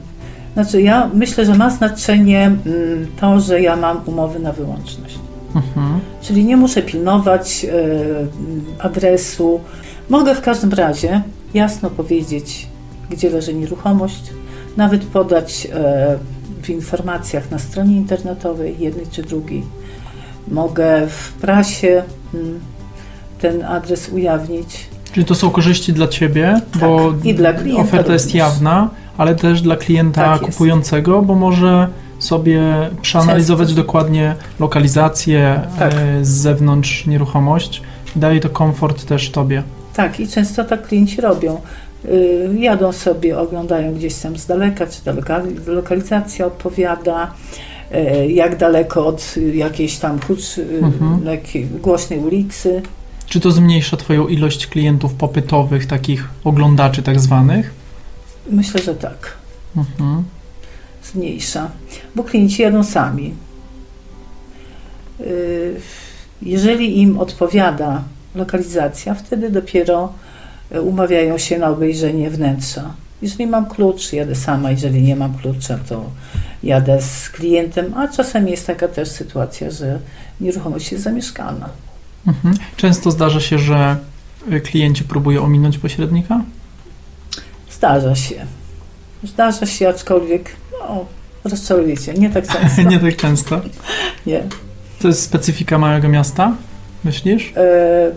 [0.54, 5.20] Znaczy ja myślę, że ma znaczenie mm, to, że ja mam umowy na wyłączność.
[5.56, 6.00] Mhm.
[6.22, 9.60] Czyli nie muszę pilnować y, adresu.
[10.10, 11.22] Mogę w każdym razie
[11.54, 12.68] jasno powiedzieć,
[13.10, 14.24] gdzie leży nieruchomość,
[14.78, 16.18] nawet podać e,
[16.64, 19.64] w informacjach na stronie internetowej jednej czy drugiej.
[20.48, 22.60] Mogę w prasie mm,
[23.40, 24.88] ten adres ujawnić.
[25.14, 28.40] Czyli to są korzyści dla Ciebie, Tak, bo i dla klienta oferta jest również.
[28.40, 31.88] jawna, ale też dla klienta Tak kupującego, bo może
[32.20, 32.62] sobie
[33.02, 33.82] przeanalizować Często.
[33.82, 35.94] dokładnie lokalizację Tak.
[35.94, 37.82] e, z zewnątrz nieruchomość.
[38.16, 39.64] Daje to komfort też Tobie.
[39.96, 41.62] Tak, i często tak klienci robią.
[42.06, 47.34] Y, Jadą sobie, oglądają gdzieś tam z daleka, czy ta lokal- lokalizacja odpowiada,
[47.96, 51.26] y, jak daleko od jakiejś tam hucz, y, Mhm.
[51.26, 52.82] jakiej głośnej ulicy.
[53.26, 57.74] Czy to zmniejsza Twoją ilość klientów popytowych, takich oglądaczy tak zwanych?
[58.52, 59.32] Myślę, że tak,
[59.78, 60.24] Mhm.
[61.04, 61.70] zmniejsza,
[62.16, 63.34] bo klienci jadą sami.
[65.22, 65.76] Y,
[66.42, 68.04] Jeżeli im odpowiada
[68.36, 70.14] lokalizacja, wtedy dopiero
[70.76, 72.94] y, umawiają się na obejrzenie wnętrza.
[73.22, 76.06] Jeżeli mam klucz, jadę sama, jeżeli nie mam klucza, to
[76.64, 80.00] jadę z klientem, a czasami jest taka też sytuacja, że
[80.42, 81.70] nieruchomość jest zamieszkana.
[82.28, 82.56] Mhm.
[82.78, 83.98] Często zdarza się, że
[84.52, 86.42] y, klienci próbują ominąć pośrednika?
[87.82, 88.36] Zdarza się.
[89.24, 91.06] Zdarza się, aczkolwiek, no,
[91.44, 92.82] rozczarujecie, nie tak często.
[92.82, 93.62] Nie tak często.
[94.26, 94.44] nie.
[95.00, 96.56] To jest specyfika małego miasta,
[97.04, 97.54] myślisz?
[97.56, 98.12] E,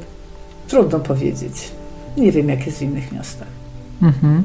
[0.69, 1.53] trudno powiedzieć.
[2.17, 3.49] Nie wiem, jak jest w innych miastach.
[4.03, 4.43] Mhm.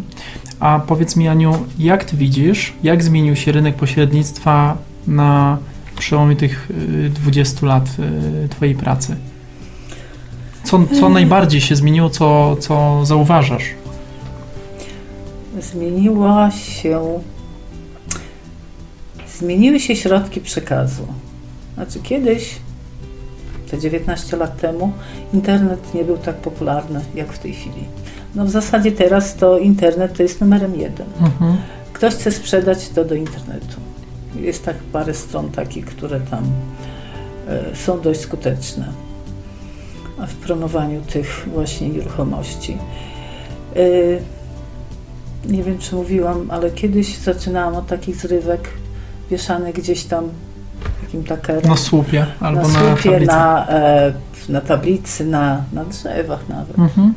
[0.60, 4.77] A powiedz mi, Aniu, jak ty widzisz, jak zmienił się rynek pośrednictwa
[5.08, 5.58] na
[5.97, 6.71] przełomie tych
[7.05, 7.86] y, 20 lat
[8.45, 9.15] y, twojej pracy?
[10.63, 13.63] Co, co najbardziej się zmieniło, co, co zauważasz?
[15.62, 17.19] Zmieniła się.
[19.38, 21.08] Zmieniły się środki przekazu.
[21.74, 22.56] Znaczy, kiedyś,
[23.72, 24.91] te 19 lat temu,
[25.34, 27.86] internet nie był tak popularny jak w tej chwili.
[28.36, 31.08] No w zasadzie teraz to internet to jest numerem jeden.
[31.22, 31.58] Mhm.
[31.93, 33.78] Ktoś chce sprzedać to do internetu.
[34.36, 36.43] Jest tak parę stron takich, które tam
[37.48, 38.88] e, są dość skuteczne
[40.28, 42.78] w promowaniu tych właśnie nieruchomości.
[43.76, 43.80] E,
[45.45, 48.69] nie wiem, czy mówiłam, ale kiedyś zaczynałam od takich zrywek
[49.32, 50.30] wieszanych gdzieś tam
[51.02, 53.25] takim takerem Na słupie albo na na, słupie, tablicy.
[53.25, 54.13] na, e,
[54.49, 56.80] na tablicy, na, na drzewach nawet.
[56.80, 57.13] Mhm.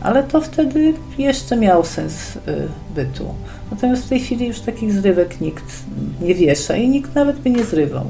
[0.00, 2.40] Ale to wtedy jeszcze miał sens y,
[2.94, 3.34] bytu.
[3.70, 5.64] Natomiast w tej chwili już takich zrywek nikt
[6.20, 8.04] nie wiesza i nikt nawet by nie zrywał.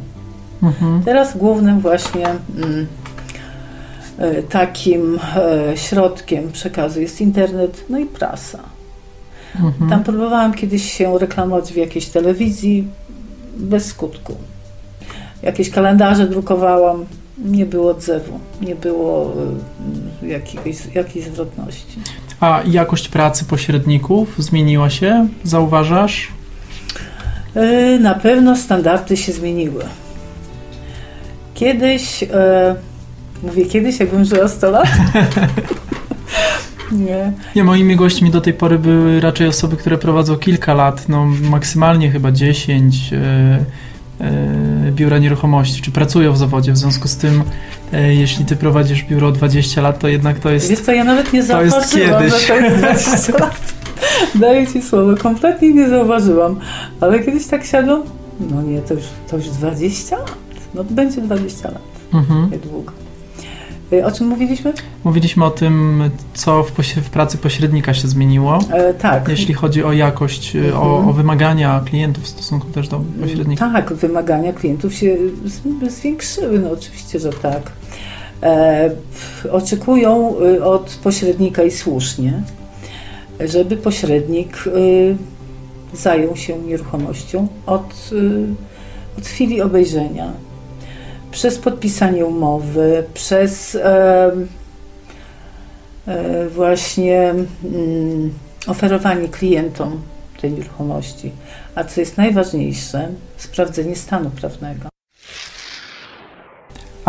[0.63, 1.03] Mhm.
[1.03, 2.87] Teraz głównym właśnie mm,
[4.21, 8.59] y, takim e, środkiem przekazu jest internet, no i prasa.
[9.61, 9.91] Mhm.
[9.91, 12.87] Tam próbowałam kiedyś się reklamować w jakiejś telewizji
[13.57, 14.35] bez skutku.
[15.43, 17.05] Jakieś kalendarze drukowałam,
[17.45, 19.33] nie było odzewu, nie było
[20.23, 21.99] y, jakiegoś, jakiejś zwrotności.
[22.41, 25.29] A jakość pracy pośredników zmieniła się?
[25.45, 26.29] Zauważasz?
[27.57, 29.85] Y, Na pewno standardy się zmieniły.
[31.55, 32.75] Kiedyś, e,
[33.43, 34.89] mówię kiedyś, jakbym żyła 100 lat?
[36.93, 37.33] Nie.
[37.57, 42.11] Nie, moimi gośćmi do tej pory były raczej osoby, które prowadzą kilka lat, no maksymalnie
[42.11, 43.17] chyba 10 e,
[44.21, 46.73] e, biura nieruchomości, czy pracują w zawodzie.
[46.73, 47.43] W związku z tym,
[47.93, 50.71] e, jeśli ty prowadzisz biuro 20 lat, to jednak to jest.
[50.71, 52.47] Wiesz co, ja nawet nie to jest zauważyłam, kiedyś.
[52.47, 53.75] że to jest 20 lat.
[54.35, 56.61] Daję ci słowo, kompletnie nie zauważyłam.
[57.01, 58.03] Ale kiedyś tak siadłam,
[58.51, 60.35] no nie, to już, to już 20 lat.
[60.75, 61.83] No będzie 20 lat,
[62.15, 62.51] Mhm.
[62.51, 62.93] niedługo.
[63.93, 64.73] Y, O czym mówiliśmy?
[65.05, 66.03] Mówiliśmy o tym,
[66.35, 69.29] co w, w pracy pośrednika się zmieniło, E, tak.
[69.29, 71.09] jeśli chodzi o jakość, y, o, Mhm.
[71.09, 73.71] o wymagania klientów w stosunku też do pośrednika.
[73.73, 75.17] Tak, wymagania klientów się
[75.89, 77.63] zwiększyły, no oczywiście, że tak.
[78.43, 78.91] E,
[79.51, 82.43] oczekują y, od pośrednika i słusznie,
[83.41, 85.17] żeby pośrednik y,
[85.95, 88.47] zajął się nieruchomością od, y,
[89.19, 90.33] od chwili obejrzenia,
[91.31, 94.31] przez podpisanie umowy, przez e,
[96.07, 98.31] e, właśnie mm,
[98.67, 100.01] oferowanie klientom
[100.41, 101.33] tej nieruchomości.
[101.75, 104.89] A co jest najważniejsze, sprawdzenie stanu prawnego.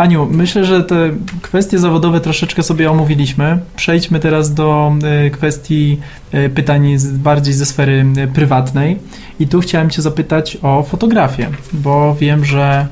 [0.00, 1.10] Aniu, myślę, że te
[1.42, 3.58] kwestie zawodowe troszeczkę sobie omówiliśmy.
[3.76, 4.92] Przejdźmy teraz do
[5.26, 6.00] y, kwestii
[6.34, 8.98] y, pytań bardziej ze sfery y, prywatnej.
[9.40, 12.86] I tu chciałem Cię zapytać o fotografię, bo wiem, że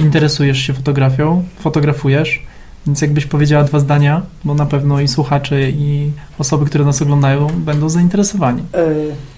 [0.00, 2.42] interesujesz się fotografią, fotografujesz,
[2.88, 7.46] więc jakbyś powiedziała dwa zdania, bo na pewno i słuchacze, i osoby, które nas oglądają,
[7.46, 8.62] będą zainteresowani.
[8.74, 8.86] E,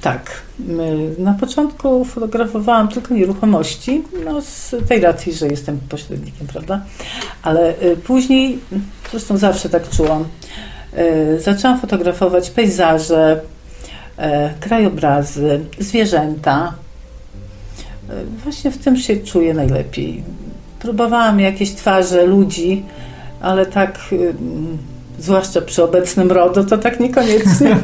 [0.01, 0.43] tak,
[1.19, 6.81] na początku fotografowałam tylko nieruchomości, no z tej racji, że jestem pośrednikiem, prawda?
[7.43, 8.59] Ale e, później,
[9.11, 10.25] zresztą zawsze tak czułam,
[10.93, 13.41] e, zaczęłam fotografować pejzaże,
[14.17, 16.75] e, krajobrazy, zwierzęta.
[18.45, 20.23] Właśnie w tym się czuję najlepiej.
[20.79, 22.85] Próbowałam jakieś twarze ludzi,
[23.41, 24.35] ale tak, y,
[25.19, 27.77] zwłaszcza przy obecnym RODO, to tak niekoniecznie.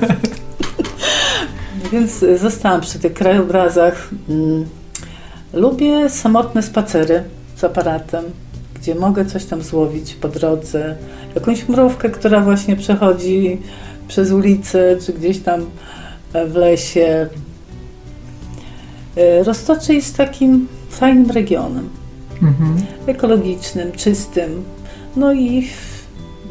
[1.92, 4.08] Więc zostałam przy tych krajobrazach.
[4.28, 4.66] Mm,
[5.52, 7.22] Lubię samotne spacery
[7.56, 8.24] z aparatem,
[8.74, 10.96] gdzie mogę coś tam złowić po drodze.
[11.34, 13.58] Jakąś mrówkę, która właśnie przechodzi
[14.08, 15.66] przez ulicę, czy gdzieś tam
[16.32, 17.28] e, w lesie.
[19.16, 21.88] E, Roztoczy jest takim fajnym regionem
[22.42, 22.76] Mhm.
[23.06, 24.64] ekologicznym, czystym.
[25.16, 25.68] No i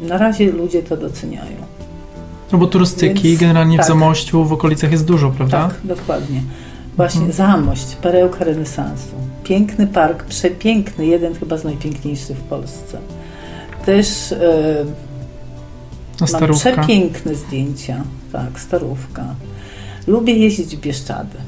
[0.02, 1.56] na razie ludzie to doceniają.
[2.52, 3.86] No bo turystyki Więc- generalnie w tak.
[3.88, 5.68] Zamościu, w okolicach jest dużo, prawda?
[5.68, 6.40] Tak, dokładnie.
[6.96, 7.32] Właśnie Mhm.
[7.36, 9.14] Zamość, perełka renesansu.
[9.44, 12.98] Piękny park, przepiękny, jeden chyba z najpiękniejszych w Polsce.
[13.86, 14.34] Też
[14.80, 16.72] No, mam starówka.
[16.72, 18.02] przepiękne zdjęcia.
[18.32, 19.24] Tak, starówka.
[20.06, 21.38] Lubię jeździć w Bieszczady.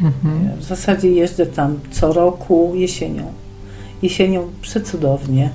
[0.00, 0.56] Mhm.
[0.58, 3.32] W zasadzie jeżdżę tam co roku jesienią.
[4.02, 5.50] Jesienią przecudownie.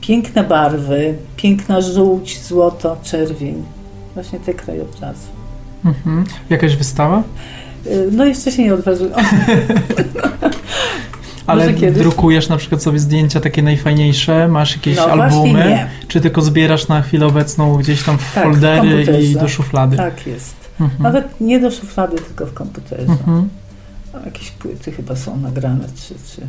[0.00, 3.62] Piękne barwy, piękna żółć, złoto, czerwień.
[4.14, 5.26] Właśnie te krajobrazy.
[5.84, 6.24] Mhm.
[6.50, 7.22] Jakaś wystawa?
[7.86, 9.20] Y, No jeszcze się nie odważyłam.
[11.46, 16.88] Ale drukujesz na przykład sobie zdjęcia takie najfajniejsze, masz jakieś No albumy, czy tylko zbierasz
[16.88, 19.38] na chwilę obecną gdzieś tam w Tak, w foldery i komputerze.
[19.38, 19.96] do szuflady?
[19.96, 20.54] Tak jest.
[20.80, 21.02] Mhm.
[21.02, 23.02] Nawet nie do szuflady, tylko w komputerze.
[23.12, 23.48] Mhm.
[24.24, 26.40] Jakieś płyty chyba są nagrane, czy, czy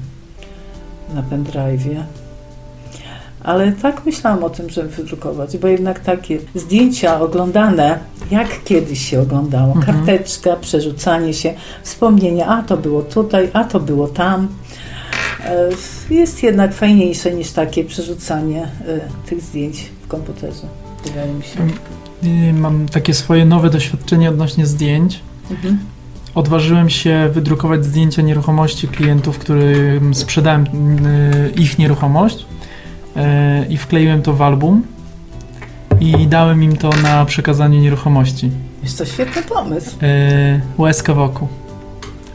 [1.16, 2.04] na pendrive'ie.
[3.44, 8.00] Ale tak myślałam o tym, żeby wydrukować, bo jednak takie zdjęcia oglądane,
[8.32, 9.86] jak kiedyś się oglądało, Mhm.
[10.06, 14.48] karteczka, przerzucanie się, wspomnienia, a to było tutaj, a to było tam,
[15.46, 15.70] e,
[16.10, 19.00] jest jednak fajniejsze niż takie przerzucanie e,
[19.30, 20.68] tych zdjęć w komputerze,
[21.06, 21.68] wydaje mi się.
[22.24, 25.20] I Mam takie swoje nowe doświadczenie odnośnie zdjęć.
[25.52, 25.80] Mhm.
[26.36, 33.20] Odważyłem się wydrukować zdjęcia nieruchomości klientów, którym sprzedałem y, ich nieruchomość y,
[33.70, 34.84] i wkleiłem to w album
[36.00, 38.52] i dałem im to na przekazanie nieruchomości.
[38.84, 39.98] Jest to świetny pomysł.
[40.02, 41.48] Yy, łezka wokół.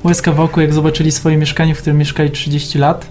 [0.05, 3.07] Łezka wokół, jak zobaczyli swoje mieszkanie, w którym mieszkali 30 lat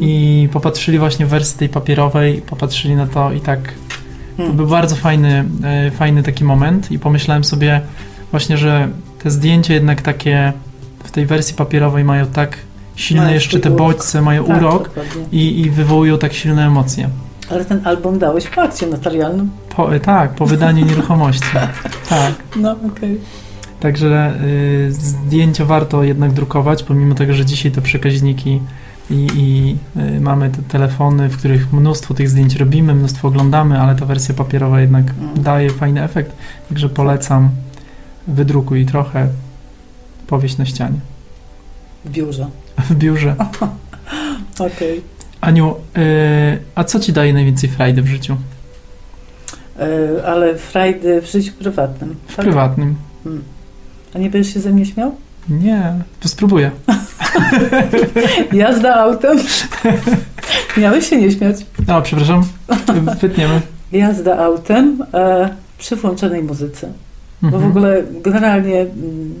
[0.00, 4.56] i popatrzyli właśnie w wersji tej papierowej, popatrzyli na to i tak to Hmm.
[4.56, 5.44] był bardzo fajny,
[5.84, 7.80] yy, fajny taki moment i pomyślałem sobie
[8.30, 8.88] właśnie, że
[9.22, 10.52] te zdjęcia jednak takie
[11.04, 12.56] w tej wersji papierowej mają tak
[12.96, 14.90] silne Mają jeszcze te bodźce, mają Tak, urok
[15.32, 17.08] i, i wywołują tak silne emocje.
[17.50, 19.50] Ale ten album dałeś w akcie notarialnym?
[19.76, 21.44] Po, yy, tak, po wydaniu nieruchomości.
[22.08, 22.34] Tak.
[22.56, 23.20] No, okej.
[23.80, 28.60] Także y, zdjęcia warto jednak drukować, pomimo tego, że dzisiaj to przekaźniki
[29.10, 29.76] i, i
[30.16, 34.34] y, mamy te telefony, w których mnóstwo tych zdjęć robimy, mnóstwo oglądamy, ale ta wersja
[34.34, 35.42] papierowa jednak Mm.
[35.42, 36.32] daje fajny efekt.
[36.68, 37.50] Także polecam,
[38.28, 39.28] wydrukuj trochę,
[40.26, 40.98] powieść na ścianie.
[42.04, 42.46] W biurze.
[42.78, 43.36] W biurze.
[44.58, 45.02] Okej.
[45.40, 48.36] Aniu, y, a co ci daje najwięcej frajdy w życiu?
[49.78, 52.16] E, Ale frajdy w życiu prywatnym.
[52.28, 52.44] W tak?
[52.44, 52.96] prywatnym?
[53.24, 53.42] Hmm.
[54.14, 55.14] A nie będziesz się ze mnie śmiał?
[55.48, 56.70] Nie, to spróbuję.
[58.52, 59.38] Jazda autem.
[60.76, 61.56] Miałeś się nie śmiać.
[61.88, 62.44] O, przepraszam,
[63.20, 63.60] wytniemy.
[63.92, 66.92] Jazda autem e, przy włączonej muzyce.
[67.42, 67.70] Bo w Mhm.
[67.70, 69.34] ogóle generalnie mm,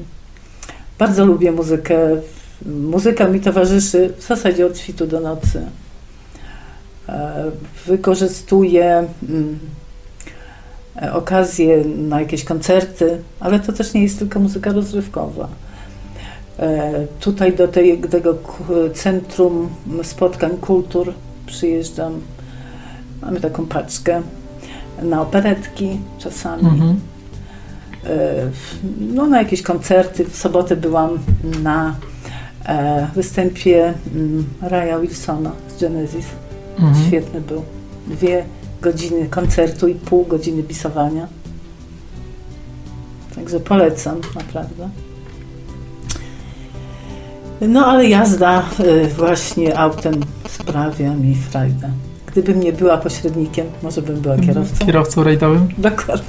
[0.98, 1.98] bardzo lubię muzykę.
[2.66, 5.62] Muzyka mi towarzyszy w zasadzie od świtu do nocy.
[7.08, 7.44] E,
[7.86, 9.58] Wykorzystuję mm,
[11.02, 15.48] e, okazje na jakieś koncerty, ale to też nie jest tylko muzyka rozrywkowa.
[16.58, 18.38] E, Tutaj do tej, tego
[18.94, 19.68] centrum
[20.02, 21.12] spotkań kultur
[21.46, 22.20] przyjeżdżam.
[23.22, 24.22] Mamy taką paczkę
[25.02, 26.62] na operetki czasami.
[26.68, 27.00] Mhm.
[28.08, 28.50] E,
[29.00, 30.24] no, na jakieś koncerty.
[30.24, 31.18] W sobotę byłam
[31.62, 31.94] na
[32.66, 36.26] e, występie mm, Raya Wilsona z Genesis.
[36.78, 37.06] Mhm.
[37.06, 37.62] Świetny był.
[38.06, 38.44] Dwie
[38.80, 41.26] godziny koncertu i pół godziny bisowania.
[43.34, 44.88] Także polecam, naprawdę.
[47.60, 50.14] No ale jazda y, właśnie autem
[50.48, 51.90] sprawia mi frajdę.
[52.36, 54.86] Gdybym nie była pośrednikiem, może bym była kierowcą.
[54.86, 55.68] Kierowcą rajdowym.
[55.78, 56.24] Dokładnie.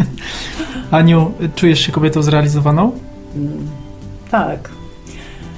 [0.90, 2.92] Aniu, czujesz się kobietą zrealizowaną?
[3.36, 3.68] Mm,
[4.30, 4.70] Tak.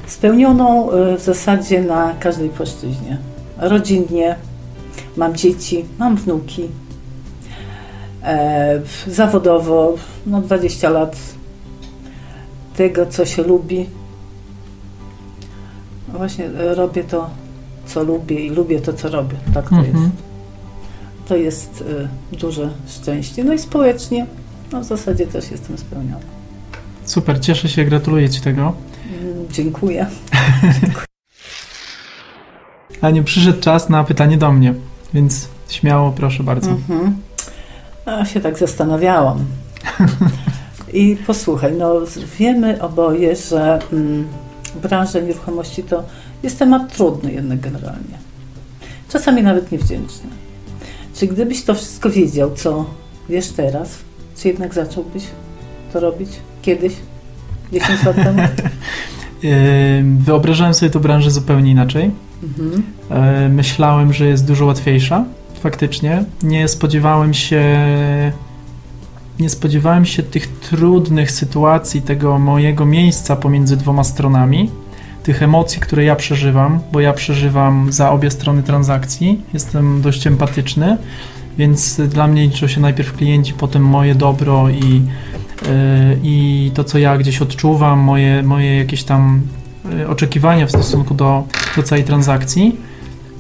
[0.07, 3.19] Spełnioną y, w zasadzie na każdej płaszczyźnie.
[3.57, 4.37] Rodzinnie,
[5.17, 6.69] mam dzieci, mam wnuki.
[8.25, 9.95] E, zawodowo,
[10.27, 11.17] no 20 lat
[12.77, 13.87] tego, co się lubi.
[16.13, 17.31] No Właśnie robię to,
[17.89, 19.37] co lubię i lubię to, co robię.
[19.55, 19.89] Tak to jest.
[19.89, 20.11] Mhm.
[21.29, 21.85] To jest
[22.33, 23.45] y, duże szczęście.
[23.45, 24.27] No i społecznie,
[24.73, 26.21] no w zasadzie też jestem spełniona.
[27.05, 28.73] Super, cieszę się, gratuluję Ci tego.
[29.21, 30.07] Mm, Dziękuję.
[33.01, 34.75] Aniu, przyszedł czas na pytanie do mnie,
[35.15, 36.71] więc śmiało, proszę bardzo.
[36.71, 37.17] Mhm.
[38.05, 39.45] A się tak zastanawiałam.
[40.93, 41.95] I posłuchaj, no
[42.39, 44.29] wiemy oboje, że mm,
[44.83, 46.03] branża nieruchomości to
[46.43, 48.19] jest temat trudny jednak generalnie.
[49.09, 50.31] Czasami nawet niewdzięczny.
[51.15, 52.85] Czy gdybyś to wszystko wiedział, co
[53.29, 53.99] wiesz teraz,
[54.37, 55.23] czy jednak zacząłbyś
[55.93, 56.29] to robić
[56.63, 56.93] kiedyś,
[57.73, 58.43] 10 lat temu?
[60.27, 62.11] Wyobrażałem sobie tę branżę zupełnie inaczej.
[62.43, 62.83] Mhm.
[63.55, 65.25] Myślałem, że jest dużo łatwiejsza,
[65.61, 66.25] faktycznie.
[66.43, 67.63] Nie spodziewałem się.
[69.41, 74.71] Nie spodziewałem się tych trudnych sytuacji, tego mojego miejsca pomiędzy dwoma stronami,
[75.29, 79.41] tych emocji, które ja przeżywam, bo ja przeżywam za obie strony transakcji.
[79.55, 80.97] Jestem dość empatyczny,
[81.59, 85.03] więc dla mnie liczą się najpierw klienci, potem moje dobro i,
[85.69, 89.43] e, i to, co ja gdzieś odczuwam, moje, moje jakieś tam
[90.01, 91.45] e, oczekiwania w stosunku do,
[91.77, 92.77] do całej transakcji.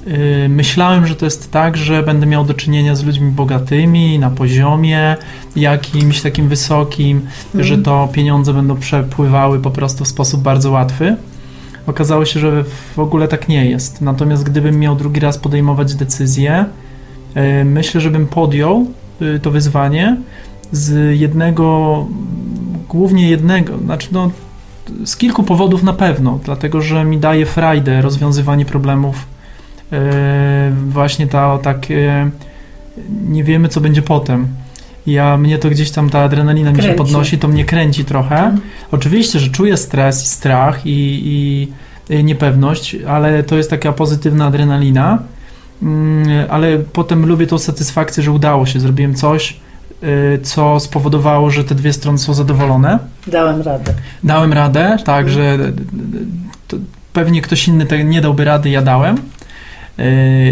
[0.06, 4.30] Yy, Myślałem, że to jest tak, że będę miał do czynienia z ludźmi bogatymi na
[4.30, 5.16] poziomie
[5.56, 11.16] jakimś takim wysokim, że to pieniądze będą przepływały po prostu w sposób bardzo łatwy.
[11.88, 12.64] Okazało się, że
[12.96, 14.00] w ogóle tak nie jest.
[14.00, 16.64] Natomiast gdybym miał drugi raz podejmować decyzję,
[17.34, 18.86] yy, myślę, że bym podjął
[19.20, 20.16] yy, to wyzwanie
[20.72, 22.06] z jednego,
[22.88, 24.30] głównie jednego, znaczy no,
[25.04, 29.26] z kilku powodów na pewno, dlatego że mi daje frajdę rozwiązywanie problemów
[29.92, 32.30] Yy, właśnie ta takie
[33.28, 34.48] nie wiemy co będzie potem.
[35.12, 36.98] Ja mnie to gdzieś tam ta adrenalina mi się Kręci.
[36.98, 38.36] podnosi, to mnie kręci trochę.
[38.36, 38.60] Mhm.
[38.92, 41.20] Oczywiście, że czuję stres i strach i,
[42.10, 45.18] i, niepewność, ale to jest taka pozytywna adrenalina.
[45.82, 49.56] Mm, Ale potem lubię tą satysfakcję, że udało się, zrobiłem coś,
[50.02, 52.98] yy, co spowodowało, że te dwie strony są zadowolone.
[53.26, 53.94] Dałem radę.
[54.24, 55.58] Dałem radę, tak, że
[56.68, 56.76] to
[57.12, 59.16] pewnie ktoś inny nie dałby rady, ja dałem.
[59.98, 60.04] Yy,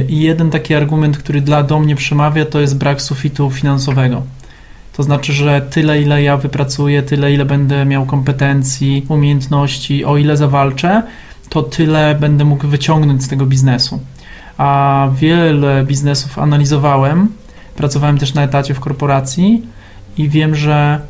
[0.08, 4.22] I jeden taki argument, który dla do mnie przemawia, to jest brak sufitu finansowego.
[4.96, 10.36] To znaczy, że tyle, ile ja wypracuję, tyle, ile będę miał kompetencji, umiejętności, o ile
[10.36, 11.02] zawalczę,
[11.48, 14.00] to tyle będę mógł wyciągnąć z tego biznesu.
[14.58, 17.28] A wiele biznesów analizowałem,
[17.76, 19.62] pracowałem też na etacie w korporacji
[20.18, 21.00] i wiem, że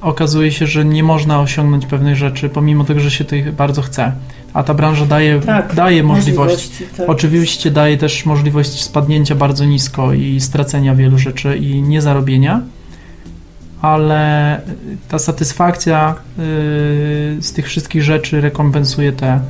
[0.00, 4.12] okazuje się, że nie można osiągnąć pewnych rzeczy, pomimo tego, że się tych bardzo chce.
[4.54, 6.70] A ta branża daje, Tak, daje możliwość.
[6.96, 7.08] tak.
[7.08, 12.60] Oczywiście daje też możliwość spadnięcia bardzo nisko i stracenia wielu rzeczy i niezarobienia,
[13.82, 14.60] ale
[15.08, 16.44] ta satysfakcja yy,
[17.42, 19.40] z tych wszystkich rzeczy rekompensuje te,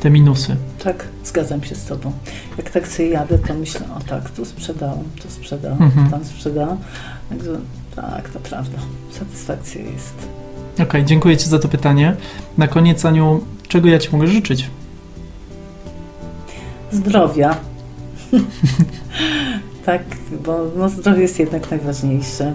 [0.00, 0.56] te minusy.
[0.84, 2.12] Tak, zgadzam się z Tobą.
[2.58, 6.10] Jak tak sobie jadę, to myślę, o tak, tu sprzedałam, tu sprzedałam, Mhm.
[6.10, 6.78] tam sprzedałam.
[7.30, 7.50] Także
[7.96, 8.78] tak, to prawda.
[9.10, 10.14] Satysfakcja jest.
[10.82, 12.16] Okej, dziękuję Ci za to pytanie.
[12.58, 14.70] Na koniec, Aniu, czego ja Ci mogę życzyć?
[16.92, 17.56] Zdrowia.
[19.86, 20.02] tak,
[20.44, 22.52] bo no, zdrowie jest jednak najważniejsze.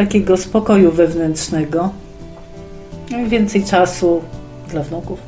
[0.00, 1.90] Takiego spokoju wewnętrznego.
[3.10, 4.20] No i więcej czasu
[4.70, 5.18] dla wnuków.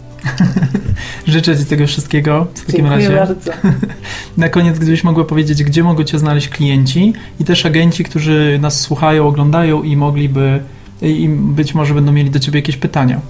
[1.26, 3.34] Życzę Ci tego wszystkiego w takim Dziękuję razie.
[3.34, 3.52] bardzo.
[4.36, 8.80] Na koniec, gdybyś mogła powiedzieć, gdzie mogą Cię znaleźć klienci i też agenci, którzy nas
[8.80, 10.60] słuchają, oglądają i mogliby,
[11.02, 13.20] i być może będą mieli do Ciebie jakieś pytania.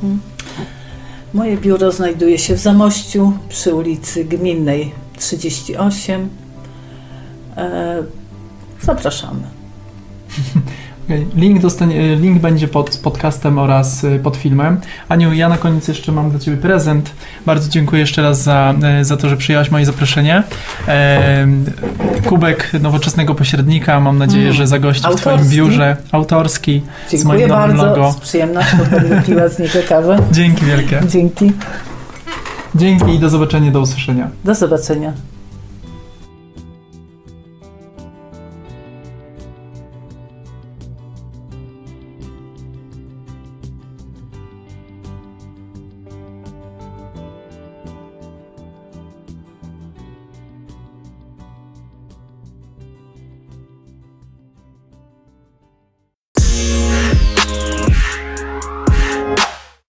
[1.34, 6.28] Moje biuro znajduje się w Zamościu przy ulicy Gminnej 38.
[7.56, 8.02] E,
[8.80, 9.42] zapraszamy.
[11.36, 14.80] Link, dostanie, link będzie pod podcastem oraz y, pod filmem.
[15.08, 17.10] Aniu, ja na koniec jeszcze mam dla Ciebie prezent.
[17.46, 20.42] Bardzo dziękuję jeszcze raz za, y, za to, że przyjęłaś moje zaproszenie.
[20.86, 21.64] Em,
[22.26, 24.56] Kubek nowoczesnego pośrednika, mam nadzieję, Mm.
[24.56, 25.96] że zagości w Twoim biurze.
[26.12, 26.82] Autorski.
[27.10, 27.86] Dziękuję moim nowym bardzo.
[27.86, 28.12] logo.
[28.12, 30.18] Z przyjemnością będę piła z niego kawę.
[30.32, 31.00] Dzięki wielkie.
[31.08, 31.52] Dzięki.
[32.74, 34.28] Dzięki i do zobaczenia, do usłyszenia.
[34.44, 35.12] Do zobaczenia.